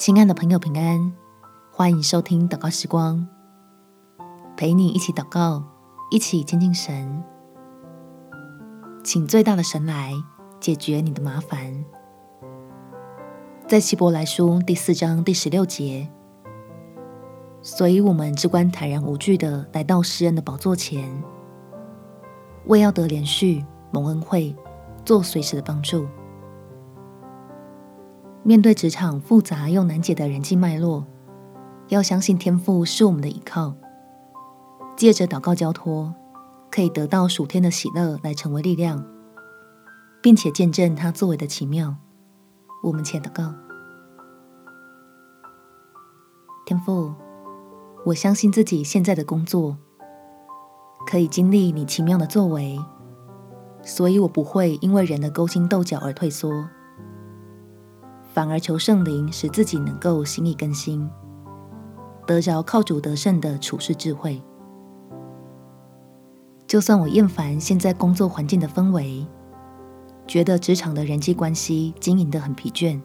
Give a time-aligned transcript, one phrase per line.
[0.00, 1.12] 亲爱的朋友，平安！
[1.70, 3.28] 欢迎收听祷告时光，
[4.56, 5.62] 陪你一起祷告，
[6.10, 7.22] 一起亲近神。
[9.04, 10.14] 请最大的神来
[10.58, 11.84] 解决你的麻烦。
[13.68, 16.08] 在希伯来书第四章第十六节，
[17.60, 21.22] 所以我们只管坦然无惧的来到诗人的宝座前，
[22.64, 24.56] 为要得连续、蒙恩惠、
[25.04, 26.08] 做随时的帮助。
[28.42, 31.06] 面对职场复杂又难解的人际脉络，
[31.88, 33.74] 要相信天父是我们的依靠。
[34.96, 36.14] 借着祷告交托，
[36.70, 39.04] 可以得到属天的喜乐来成为力量，
[40.22, 41.96] 并且见证他作为的奇妙。
[42.82, 43.54] 我们且祷告：
[46.64, 47.12] 天父，
[48.06, 49.76] 我相信自己现在的工作
[51.06, 52.78] 可以经历你奇妙的作为，
[53.82, 56.66] 所以我不会因为人的勾心斗角而退缩。
[58.40, 61.06] 反而求圣灵使自己能够心意更新，
[62.26, 64.42] 得着靠主得胜的处事智慧。
[66.66, 69.26] 就算我厌烦现在工作环境的氛围，
[70.26, 72.98] 觉得职场的人际关系经营得很疲倦，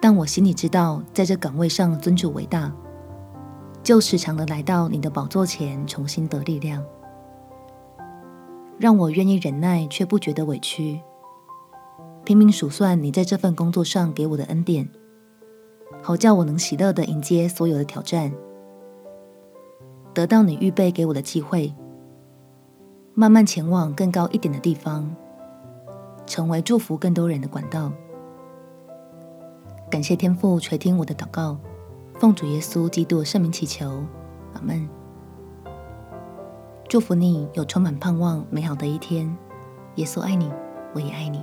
[0.00, 2.72] 但我心里知道，在这岗位上尊主伟大，
[3.82, 6.84] 就时常的来到你的宝座前，重新得力量，
[8.78, 11.00] 让我愿意忍耐，却不觉得委屈。
[12.26, 14.88] 拼命数算你在这份工作上给我的恩典，
[16.02, 18.32] 好叫我能喜乐地迎接所有的挑战，
[20.12, 21.72] 得到你预备给我的机会，
[23.14, 25.08] 慢慢前往更高一点的地方，
[26.26, 27.92] 成为祝福更多人的管道。
[29.88, 31.56] 感谢天父垂听我的祷告，
[32.18, 34.02] 奉主耶稣基督的圣名祈求，
[34.52, 34.88] 阿门。
[36.88, 39.32] 祝福你有充满盼望美好的一天。
[39.94, 40.50] 耶稣爱你，
[40.92, 41.40] 我也爱你。